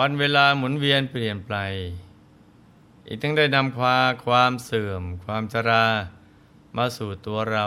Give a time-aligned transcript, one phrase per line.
[0.00, 1.54] วันเวลาหมุนเวียนเปลี่ยนไป
[3.06, 5.86] อีกทั้งได้นำควาความเสื่อม ความชรา
[6.76, 7.66] มาสู่ตัวเรา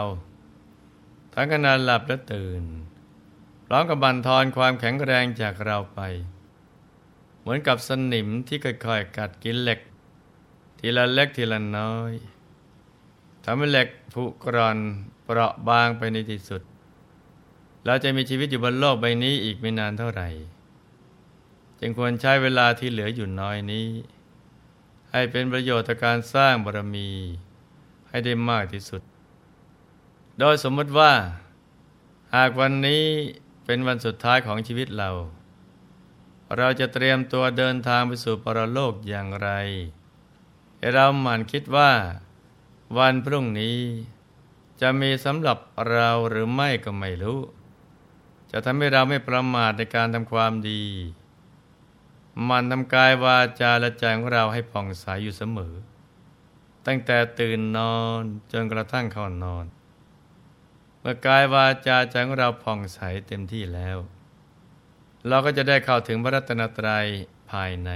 [1.34, 2.62] ทั้งขณะหลับและตื่น
[3.66, 6.00] พร้อมกับบันทอนความแข็งแรงจากเราไป
[7.40, 9.80] เหมือนกับสนิมที่ค่อยๆกัดกินเหล็ก
[10.78, 12.12] ทีละเล็กทีละน้อย
[13.44, 14.78] ทำให้เหล็กผุกร่อน
[15.24, 16.62] เปราะบางไปในที่สุด
[17.84, 20.28] เราจะมีชีวิตอยู่บนโลกใบนี้อีกไม่นานเท่าไหร่
[21.86, 23.88] จึงควรใช้เวลาที่เหลืออยู่น้อยนี้
[25.12, 27.10] ให้เป็นประโยชน์ต่อการสร้างบารมี
[28.08, 29.02] ให้ได้มากที่สุด
[30.38, 31.12] โดยสมมติว่า
[32.34, 33.04] หากวันนี้
[33.64, 35.10] เป็นวันสุดท้ายของชีวิตเรา
[36.56, 39.50] เราจะเตรียมตัวเดินทางไปสู่ปรโลกอย่างไร
[40.78, 41.92] ให้เราหมั่นคิดว่า
[42.98, 43.78] วันพรุ่งนี้
[44.80, 45.58] จะมีสำหรับ
[45.90, 47.40] เราหรือไม่ก็ไม่รู้
[48.50, 50.84] จะทำให้เราไม่ประมาทในการทำความดี
[52.48, 55.74] มันทำกายวาจาและใจของเราให้ผ่องใสยอยู่เสมอ
[56.86, 59.66] ตั้งแต่ตื่นนอนจนกระทั่งเข้านอน
[61.00, 63.98] เมื่อกายวาจาใจของเราผ่องใสเต็มที่แล้ว
[65.28, 67.06] เราก็จะได้เข้าถึงพระรัตนตรัย
[67.50, 67.90] ภายใน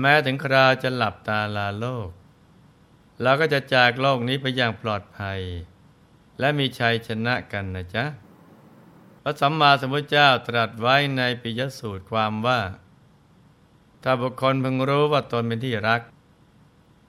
[0.00, 2.08] แม้ถึงคราจะหลับตาลาโลก
[3.22, 5.40] เราก็จะจากโลกนี้ไปอย่างปลอดภัย
[6.38, 8.04] และมีชัยชนะกันนะจ๊ะ
[9.22, 12.60] พระสัมมาสัมพุทธเจ้าตรัสไว้ในปิยสูตรความว่า
[14.06, 16.02] ถ้าบุคคลพึงรู้ว่าตนเป็นที่รัก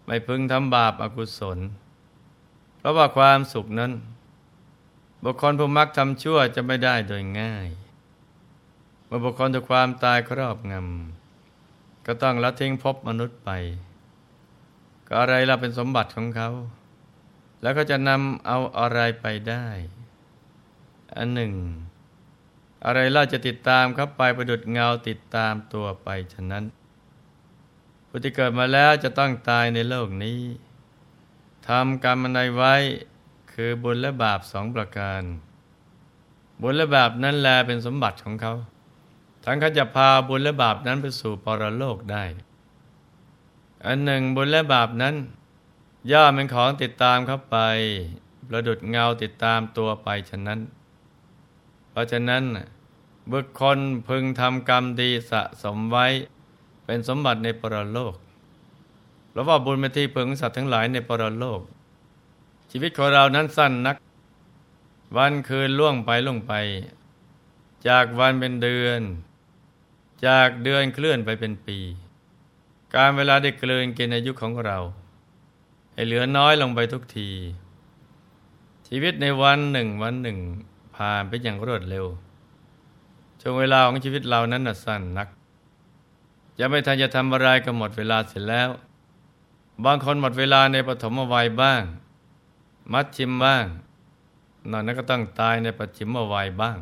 [0.05, 1.59] ไม่พึงทำบาปอากุศล
[2.77, 3.91] เพราะว่าความสุขนั้น
[5.23, 7.67] บุคคลผู้มักทำชั่วจะไม่ได้โดยง่าย
[9.05, 13.49] เมื่อบุคคลถูกความตายครอบงำก็ต้องละทิ้งภพมนุษย์ไป
[15.07, 16.49] ก็อะไรเราเป็นสมบัติของเขา
[17.61, 19.67] แล้วก็จะนำเอาอะไรไปได้
[21.15, 21.53] อันหนึ่ง
[22.85, 26.65] อะไรเราจะติดตามเขาไปประดุดเงาติดตามตัวไปฉะนั้น
[28.15, 30.39] ผู้ที่เกิดมาแล้วจะต้องตายในโลกนี้
[31.67, 32.75] ทำกรรมอะไรไว้
[33.51, 35.21] คือบุญและบาปสองประการ
[36.61, 38.53] บุญและบาปนั้นแลเป็นสมบัติของเขา
[39.45, 42.23] ทั้งเขาจะพาบุญและบาปนั้นไปสู่ปรโลกได้
[43.85, 45.15] อันหนึ่งบุญและบาปนั้น
[46.11, 47.57] ย่อมเป็นของติดตามเข้าไป
[48.47, 50.59] ประดุดเงาติดตามตัวไปฉะนั้น
[51.89, 52.43] เพราะฉะนั้น
[53.31, 56.07] บุคคลพึงทำกรรมดีสะสมไว้
[56.85, 58.15] เป็นสมบัติในปรโลก
[59.31, 61.61] เราว่าบุญเป็นที่พึงสัตว์ทั้งหลายในปรโลก
[62.71, 63.95] ชีวิตของเรานั้นสั้นนัก
[65.17, 66.53] วันคืนล่วงไปล่วงไป
[67.87, 69.01] จากวันเป็นเดือน
[70.27, 71.77] จากเดือนเคลื่อนไปเป็นปี
[72.95, 74.77] การเวลาได้เกลืนกินอายุของเรา
[75.93, 77.29] ให้เหลือน้อยลงไปทุกที
[78.87, 80.37] ชีวิตในวันหนึ่งวันหนึ่ง
[80.95, 82.05] ผ่านไปอย่างรวดเร็ว
[83.41, 85.27] ช่วงเวลาของชีวิตเรานั้นสั้นนัก
[86.59, 88.69] จะไม่ทันจะทำอะไรก็หมดเวลาเสร็จแล้ว
[89.85, 91.81] บางคนหมดเวลาในปฐมวัยบ้าง
[92.93, 93.65] มัดชิมบ้าง
[94.71, 96.77] นอนนั้นก็ต้องตายในปัจฉิมวัยบ้าง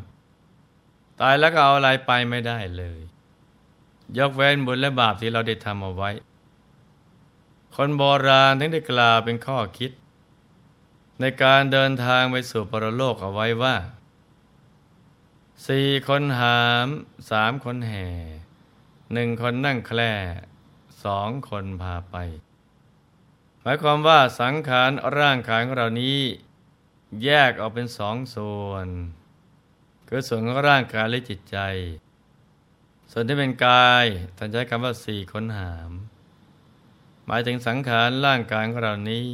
[1.21, 2.99] ตายแล้วก็เอาอะไรไปไม่ได้เลย
[4.17, 6.11] ยกเว้นบุญและบาปที่เราได้ทำเอาไว้
[7.75, 9.91] คนโบราณถึงได้กล่าวเป็นข้อคิด
[11.19, 13.75] ในการเดินทางไปสู่ปรโลกเอาไว้ว่า
[15.67, 16.87] สี่คนหาม
[17.29, 18.07] สามคนแห่
[19.13, 20.13] หนึ่งคนนั่งแคล่
[21.03, 22.15] สองคนพาไป
[23.61, 26.19] หมายความว่าสังขารร่างกายของเรานี้
[27.23, 28.87] แยกออกเป็นสองส่วน
[30.07, 31.57] คือส่วนของร่างกายและจิตใจ
[33.11, 34.05] ส่วนที่เป็นกาย
[34.37, 35.91] ท่านใช้คำว่าสี่คนหาม
[37.25, 39.27] หมายถึงสังขารร่างกายของเรานี้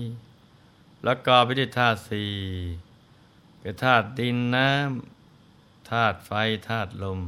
[1.03, 2.33] แล้วก็ไปด้วยธาตุสี่
[3.61, 6.31] คือธาตุดินน้ำธาตุไฟ
[6.69, 7.19] ธาตุลม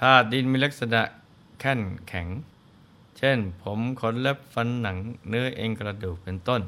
[0.00, 1.02] ธาตุดินมีลักษณะ
[1.60, 2.28] แข็งแข็ง
[3.18, 4.96] เช่น ผมขนเล็บฟันหนัง
[5.28, 6.62] เนื้อเอ็นกระดูกเป็นต้น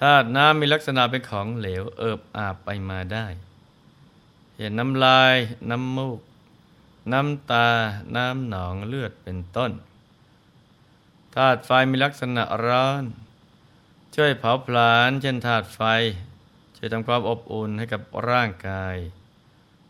[0.00, 3.26] ธาตุน้ำมีลักษณะเป็นของเหลวเอิบอาบไปมาได้
[4.56, 5.36] เห็นน้ำลาย
[5.70, 6.20] น้ำมูก
[7.12, 7.68] น้ำตา
[8.16, 9.72] น้ำหนองเลือดเป็นต้น
[11.34, 13.04] ธาตุไฟมีลักษณะร้อน
[14.14, 15.80] ช่วยเผาผลาญเช่นธาตุไฟ
[16.76, 18.96] ช่วยทำความอบอุ่นให้กับร่างกาย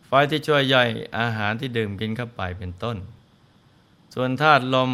[0.06, 2.96] ไฟที่ช่วยย่อยอาหารที่ดื่มกินเข้าไปเป็นต้น
[4.14, 4.90] ส่วนธาตุลม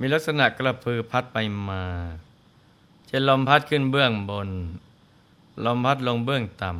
[0.00, 1.38] มีลักษณะกระพือพัดไป
[1.68, 1.84] มา
[3.06, 4.50] เช่นลมพัดขึ้นเบื้องบน
[5.64, 6.72] ลมพัดลงเบื้องต่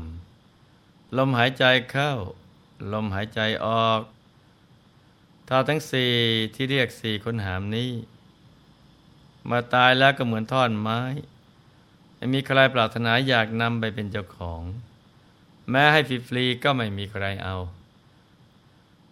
[0.54, 2.12] ำ ลมหายใจเข้า
[2.92, 4.00] ลมหายใจออก
[5.48, 6.12] ธาตุทั้งสี่
[6.54, 7.90] ที่เรียกสี่คนหามนี้
[9.50, 11.00] มาตายแล้วก็เหมือนท่อนไม้
[12.18, 14.62] ม่มีใครปรารถนาอยากนำไปเป็นเจ้าของ
[15.70, 17.56] แม้ให้ฟรีๆก็ไม่มีใครเอา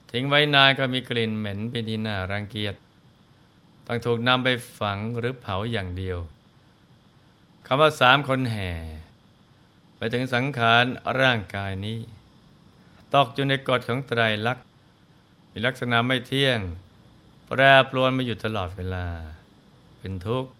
[0.08, 2.74] ททิ้งไว้นานก็มีกลิ่นเหม็นเป็นที่น่ารังเกียจ
[3.86, 4.48] ต้องถูกนำไป
[4.78, 6.18] ฝังหรือเผาอย่างเดียว
[7.66, 8.70] คำว่าสามคนแห่
[9.96, 10.84] ไปถึงสังขาร
[11.20, 11.98] ร่างกายนี้
[13.14, 14.64] ตกอยู่ในกฎของไตรลักษณ์
[15.50, 16.60] มีลักษณะไม่เที่ยง
[17.46, 17.60] แปร
[17.90, 19.06] ปรวนมาอยู่ตลอดเวลา
[19.98, 20.50] เป็นทุกข์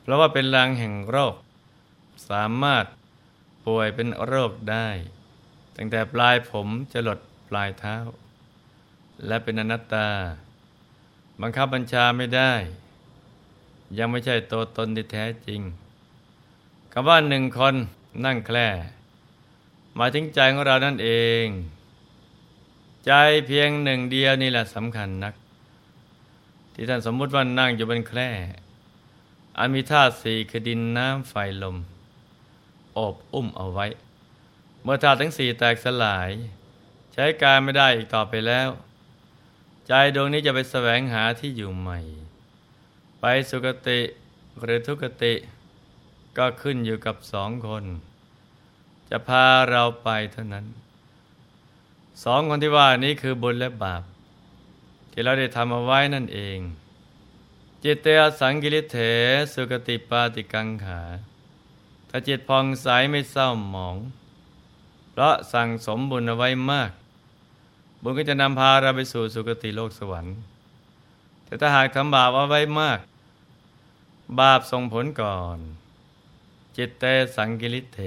[0.00, 1.34] เพราะว่าเป็นรังแห่งโรค
[2.28, 2.84] สามารถ
[3.66, 4.88] ป่วยเป็นโรคได้
[5.76, 7.18] ตั้งแต่ปลายผมจะหลด
[7.48, 7.96] ปลายเท้า
[9.26, 10.08] และเป็นอนัตตา
[11.40, 12.52] บังคับบัญชาไม่ได้
[13.98, 15.60] ยังไม่ใช่ตัวตนที่แท้จริง
[16.92, 17.74] คำว่าหนึ่งคน
[18.24, 18.68] นั่งแคล่
[19.96, 21.10] หมายถึงใจของเรานั่นเอ
[21.44, 21.46] ง
[23.06, 23.12] ใจ
[23.46, 25.34] เพียงหนึ่งเดียวนี่แหละสำคัญนัก
[26.74, 28.30] ที่ท่านสมมุติว่านั่งอยู่บนแคร่
[29.58, 31.76] อันมีธาตุสี่คือดินน้ำไฟลม
[32.96, 33.86] อบอุ้มเอาไว้
[34.86, 36.30] เมื่อธาตุทั้งสี่แตกสลาย
[37.12, 38.68] ใช้การไม่ได้อีกต่อไปแล้ว
[39.86, 42.00] ใจดวงนี้จะไปแสวงหาที่อยู่ใหม่
[43.20, 44.00] ไปสุคติ
[44.62, 45.34] หรือทุกติ
[46.38, 47.84] ก็ขึ้นอยู่กับสองคน
[49.10, 50.66] จะพาเราไปเท่านั้น
[52.24, 54.02] สองคนที่ว่านี้คือบุญและบาป
[55.12, 56.58] ที่เราได้ทำเอาไว้นั่นเอง
[57.82, 58.98] จิตเตอสังกิริเถ
[59.52, 61.02] สุกติปาติกังขา
[62.08, 63.96] ถ้าจิตพองใสไม่เศร้าหมอง
[65.16, 66.90] เพราะสั่งสมบุญเอาไว้มาก
[68.02, 70.36] บุญก็จะนำพาเราไปสู่สุคติโลกสวรรค์
[71.44, 72.98] แต่ถ้าหากทำบาปเอาไว้มาก
[74.40, 75.58] บาปส่งผลก่อน
[76.76, 77.04] จิตเต
[77.36, 78.00] สังกิริเถ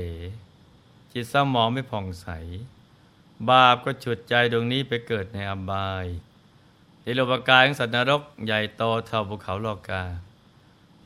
[1.13, 2.27] จิตสมองไม่ผ่องใส
[3.49, 6.05] บาปก็ฉุดใจดวงนี้ไปเกิดในอบาย
[7.01, 10.03] ในโลกกายของสัตว์นรกใหญ่โตเท่าภูเขาโลกา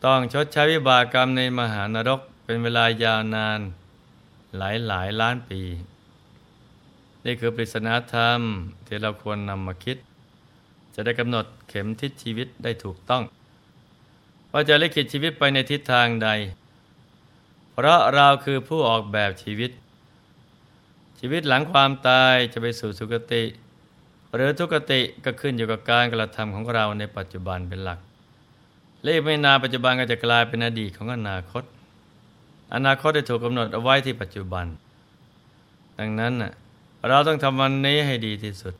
[0.04, 3.60] ต้องชดใช้วิบากกรรมในมหานรกเป็นเวลายาวนาน
[4.58, 5.62] หลายหลายล้านปี
[7.26, 8.40] นี่คือปริศนาธรรม
[8.88, 9.98] ที่เราควรนำมาคิด
[10.96, 13.24] จะได้กำหนดเข็มทิศชีวิตได้ถูกต้อง
[14.52, 16.30] ว่าจะลิขิตชีวิตไปในทิศทางใด
[17.72, 19.72] เพราะเราคือผู้ออกแบบชีวิต
[21.20, 23.44] ชีวิตหลังความตายจะไปสู่สุคติ
[24.36, 28.00] หรือทุกติก็ขึ้นอยู่กับการกระทำของเราในปัจจุบันเป็นหลัก
[29.04, 31.64] เลขไม่นานปัจจุบันก็จะกลายเป็นอดีตของอนาคต
[32.76, 34.66] อนาคตได้ถูกกำหนดเอาไว้ที่ปัจจุบัน
[36.00, 36.34] ดังนั้น
[37.08, 38.76] เราต้องทำวันนี้ให้ดีที่สุด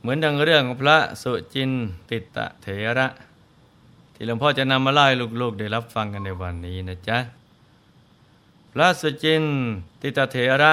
[0.00, 1.70] เหมือนดังเรื่องของพระสุจิน
[2.08, 2.66] ติตะเถ
[2.98, 3.06] ระ
[4.14, 7.18] ที่หลวงพ่อจะนำมาเล่าให้ลูกๆ ได้รับฟังกันในวันนี้นะจ๊ะ
[8.72, 9.44] พระสุจิน
[10.02, 10.72] ติตเถระ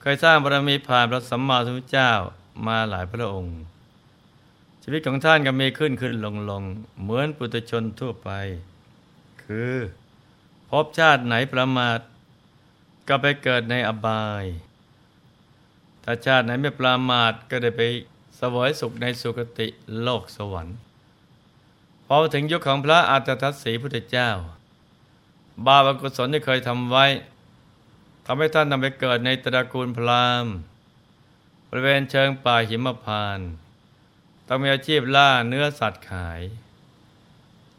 [0.00, 2.10] เคยสร้างบารมีผ่านพระสัมมาสัมพุทธเจ้า
[2.66, 3.58] มาหลายพระองค์
[4.82, 6.62] ชีวิตของท่านก็มีขึ้นขึ้นลงลง
[7.02, 8.30] เหมือนปุถุชนทั่วไป
[9.42, 9.74] คือ
[10.70, 11.98] พบชาติไหนประมาท
[13.08, 14.44] ก็ไปเกิดในอบาย
[16.10, 17.82] ถ้าชาติไหนไม่ประมาทก็ได้ไป
[18.38, 19.66] สวยสุขในสุคติ
[20.02, 20.76] โลกสวรรค์
[22.06, 24.30] พอถึงยุคของพระอัตทัศสีพุทธเจ้า
[25.66, 27.06] บาปกุศลที่เคยทำไว้
[28.26, 30.52] ทำให้ท่านนำไปเกิดในตระกูลพราหมณ์
[31.68, 33.38] บริเวณเชิงป่าหิมพาน
[34.46, 36.40] ต้องมีอาชีพล่าเนื้อสัตว์ขาย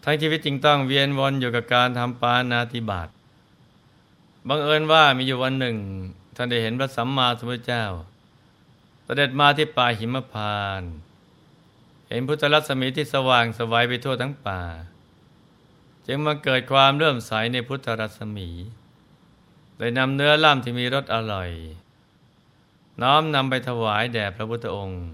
[0.03, 3.09] ทั้งชีวิตจริงต้องเวียนวนอยู่กับการทำปานาติบาต
[4.47, 5.77] บังเอิญว่ามีอยู่วันหนึ่ง
[6.35, 7.85] ท่านได้เห็นพระสัมมาสัมพุทธเจ้า
[9.09, 10.81] เสด็จมาที่ป่าหิมพาน
[12.07, 14.61] เห็นพุทธรัศมีที่สว่างสวัยไปทั่วทั้งป่า
[16.07, 18.49] จึงมาเกิดความเริ่มใสในพุทธรัศมี
[19.77, 21.51] เลยนำเนื้อล่ำที่มีรสอร่อย
[23.01, 25.05] น้อมนำไปถวายแด่พระพุทธองค์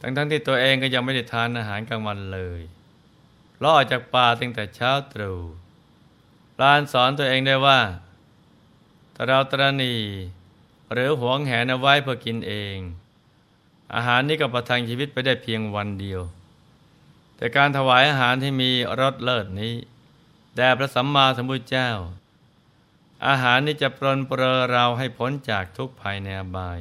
[0.00, 2.60] ทั้งทั้งที่ตัวเองก็ยังไม่ได้ทานอาหารกลางวันเลย
[3.64, 5.38] ล่อจากป่าตั้งแต่เช้าตรู่
[6.60, 7.80] ลานสอนตัวเองได้ว่า
[9.14, 9.94] ถ้าเราตรณี
[10.92, 12.78] หรือหวงแหนเอาไว้เพื่อกินเอง
[13.94, 16.20] อาหารนี้ก็ประทังชีวิตไปได้เพียงวันเดียว
[17.36, 19.74] แต่การถวายอาหารที่มีรสเลิศนี้
[20.56, 21.90] แด่พระสัมมาสัมพุทธเจ้า
[23.26, 26.80] อาหารนี้จะปรนเปรอเราให้พ้นจากทุกภัยในอบาย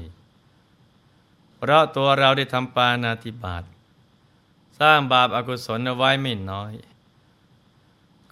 [1.57, 3.63] เพราะตัวเราได้ทำปานาติบาต
[4.79, 6.73] สร้างบาปอากุศลเอาไว้ไม่น้อย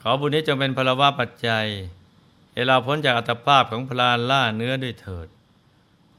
[0.02, 1.68] ขอบุญนี้จงเป็นพลวะปัจจัย
[2.52, 5.28] ให้เราพ้นจากอัตภาพของพลานล่าเนื้อด้วยเถิด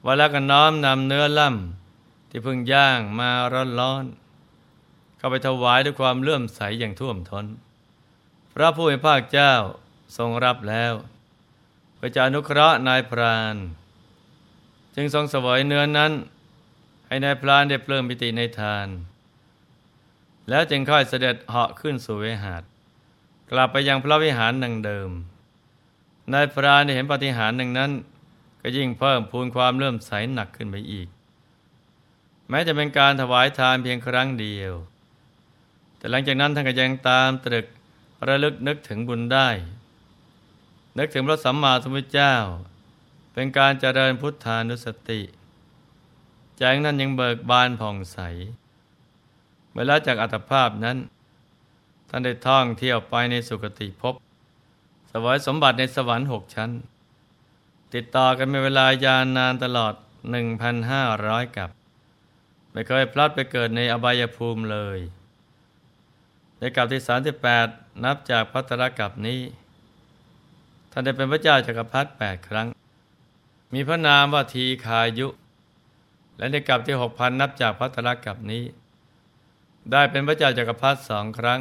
[0.08, 3.30] วันล้วก็น้อมนำเนื้อล่ำที่เพิ่งย่างมา
[3.80, 7.46] ร้อนๆเข้าไปถวายด้วยความเลื่อมใสอย่างท่วมทน้น
[8.54, 9.52] พระผู้เป็นภาคเจ้า
[10.16, 10.92] ทรงรับแล้ว
[11.98, 13.56] พระเจ้านุเคราะห์นายพราน
[14.94, 16.12] จึงทรงสวยเนื้อนั้น
[17.06, 18.88] ให้นายพรานได้เปลิมปิติในทาน
[20.48, 22.62] แล้วจึงค่อยเสด็จเหาะขึ้นสู่เวหาด
[23.50, 25.10] กลับไปยังพระวิหารดังเดิม
[26.32, 27.92] นายพรานได้เห็นปฏิหารหนึ่งนั้น
[28.60, 31.08] ก็ยิ่งเพิ่มพูนความเลื่อมใสหนักขึ้นไปอีก
[32.48, 34.72] แม้จะเป็นการถวายทานเพียงครั้งเดียว
[35.96, 37.66] แต่หลังจากนั้นท่านก็ยังตามตรึก
[38.28, 39.48] ระลึกนึกถึงบุญได้
[40.98, 42.34] นึกถึงพระสัมมาสัมพุทธเจ้า
[43.32, 45.20] เป็นการเจริญพุทธานุสติ
[46.58, 48.18] ใจนั้นยังเบิกบานผ่องใส
[49.70, 50.96] เมื่อละจากอัตภาพนั้น
[52.08, 54.14] ท่านได้ท่องเที่ยวไปในสุคติภพ
[55.10, 56.70] สวยสมบัติในสวรรค์หกชั้น
[57.94, 59.94] ติดต่อกันเป็นเวลายาวนานตลอด
[60.74, 61.70] 1,500 กับ
[62.72, 64.98] ไม่เคยพลัดไปเกิดในอบายภูมิเลย
[66.58, 67.02] ในกับที่
[67.52, 69.40] 38 นับจากพัตรกับนี้
[70.90, 72.68] ท่านได้เป็นพระเจ้าจักรพรรดิ8ครั้ง
[73.74, 75.28] มีพระนามว่าทีคายุ
[76.38, 78.64] และในกับที่ 6,000 นับจากพัตรกับนี้
[79.90, 81.60] ได้เป็นพระเจ้าจักรพรรดิสองครั้ง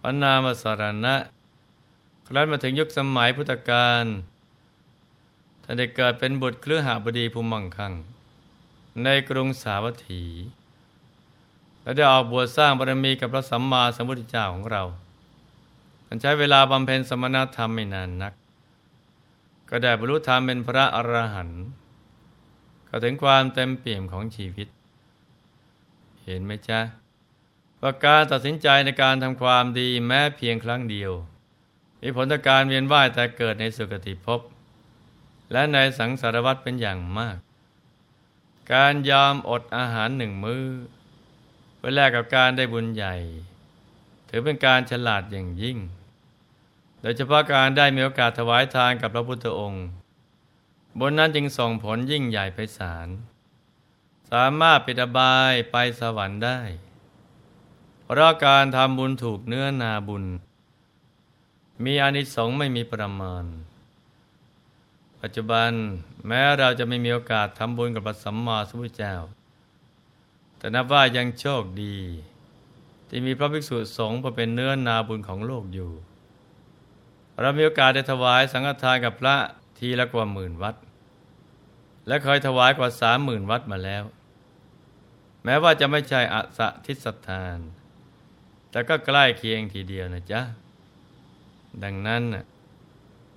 [0.00, 1.14] พระนามว่าสารณะ
[2.26, 4.04] ครั้นมาถึงยุคสมัยพุทธกาล
[5.68, 7.92] ท่านได้เกิดเป็นบุตรเครือหาบดีภูมิมั่งคั่ง
[9.04, 10.22] ในกรุงสาวัตถี
[11.82, 14.82] และได้ออกบวชสร้างบารมีกับพระสัมมาสัมพุทธเจ้าของเรา
[16.06, 18.34] ท่านใช้เวลาบำเพ็ญสมณธรรมไม่นานนัก
[19.70, 21.62] ก็ได้บรรลุธรรมเป็นพระอรหันต์
[22.88, 24.68] ก็ถึงความเต็มเปี่ยมของชีวิต
[26.24, 26.80] เห็นไหมจ๊ะ
[27.80, 31.12] ว่าการตัดสินใจในการทำความดีแม้เพียงครั้งเดียว
[32.02, 34.40] มีผลต่อการเวียนว่ายแต่เกิดในสุคติภพ
[35.52, 37.38] และในสังสารวัฏเป็นอย่างมาก
[38.74, 40.66] การยอมอดอาหารหนึ่งมือ้อ
[41.76, 43.16] เพื่อแลกกับการได้บุญใหญ่
[44.28, 45.78] ถือเป็นการฉลาดอย่างยิ่ง
[47.00, 49.86] โดยเฉพาะการได้มีโอกาสถวายทานกับพระพุทธองค์
[51.00, 53.08] บนนั้นจึงส่งผลยิ่งใหญ่ไพศาล
[54.30, 56.60] สามารถปิดบายไปสวรรค์ได้
[58.04, 60.24] เพราะการทำบุญถูกเนื้อนาบุญ
[61.84, 63.44] มีอานิสงส์ไม่มีประมาณ
[65.22, 65.70] ปัจจุบัน
[66.26, 69.14] แม้เราจะไม่มีโอกาสทำบุญกับพระสัมมาสัมพุทธเจ้า
[70.58, 71.96] แต่นับว่ายังโชคดี
[73.08, 75.90] ที่มีพระภิกษุสงฆ์มาเป็นเนื้อนาบุญของโลกอยู่
[77.40, 79.36] เรามีโอกาสได้ถวายสังฆทานกับพระ
[79.78, 80.74] ทีละกว่าหมื่นวัด
[82.06, 84.04] และเคยถวายกว่าสามหมื่นวัดมาแล้ว
[85.44, 87.58] แม้ว่าจะไม่ใช่อสทิสทาน
[88.70, 90.42] แต่ก็ใกล้เคียงทีเดียวนะจ๊ะ
[91.82, 92.22] ดังนั้น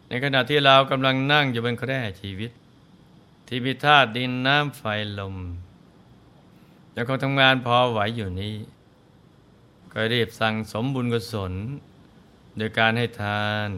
[0.10, 2.52] ในขณะที่เรากำลังนั่งอยู่บนแคร่ชีวิต
[3.48, 4.82] ที่มีธาตุดินน้ำไฟ
[5.20, 5.36] ลม
[6.96, 8.56] ยังคงทำงานพอไหวอยู่นี้
[9.92, 11.54] ก็รีบสั่งสมบุญกุศล
[12.58, 13.70] โดยการให้ทาน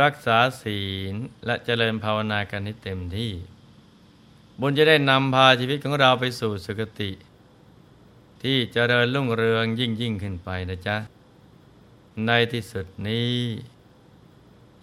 [0.00, 0.80] รักษาศี
[1.12, 1.14] ล
[1.46, 3.32] และเจริญภาวนากันให้เต็มที่
[4.60, 7.10] บุญจะได้นำพาชีวิตของเราไปสู่สุคติ
[8.42, 10.96] ที่เจริญรุ่งเรืองยิ่งยิ่งขึ้นไปนะจ๊ะ
[12.26, 13.34] ในที่สุดนี้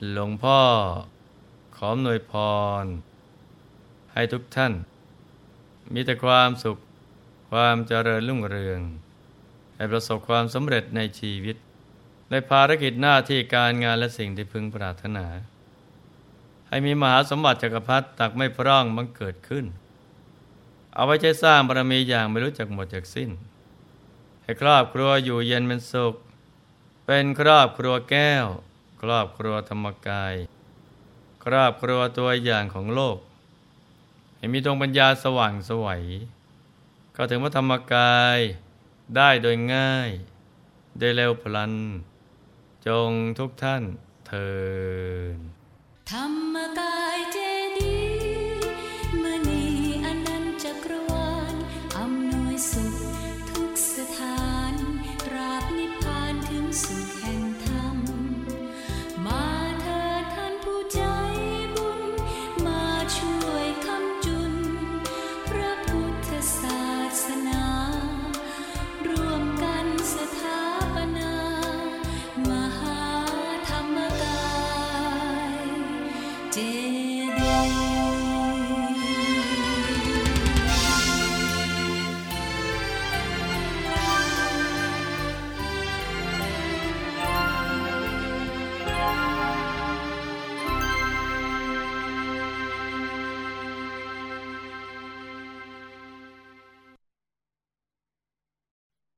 [0.10, 0.62] หลวงพ่อ
[1.75, 2.34] ขอมหนวยพ
[2.84, 2.86] ร
[4.13, 4.74] ให้ทุกท่าน
[5.93, 6.77] มีแต่ความสุข
[7.51, 8.79] ความเจริญรุ่งเรือง
[9.75, 11.55] ให้ประสบความสำเร็จในชีวิต
[12.29, 15.25] ในภารกิจหน้าที่การงานและสิ่งที่พึงปรารถนา
[16.67, 19.65] ให้มีมหาสมบัติจักรพรรดิตักไม่พร่องบังเกิดขึ้น
[20.93, 23.29] เอาไว้ใช้สร้างบารมีอย่างไม่รู้จักหมดจากสิ้น
[24.43, 26.15] ให้ครอบครัวอยู่เย็นเป็นสุข
[27.05, 28.48] เป็นครอบครัวแก้ว
[29.01, 30.36] ครอบครัวธรรมกาย
[31.43, 33.17] ครอบครัวตัวอย่างของโลก
[34.38, 36.03] ให้มีดวงปัญญาสว่างสวัย
[37.15, 38.39] ก็ถึงพระธรรมกาย
[39.15, 40.10] ได้โดยง่าย
[41.00, 41.74] ได้เร็วพลัน
[42.88, 43.84] จงทุกท่าน
[44.27, 44.51] เทิ
[45.36, 45.38] น
[46.12, 47.38] ธรรมกายเจ